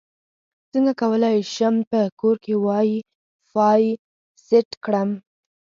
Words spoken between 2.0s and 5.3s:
کور کې وائی فای سیټ کړم